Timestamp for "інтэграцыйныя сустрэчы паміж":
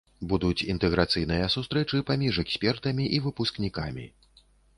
0.73-2.41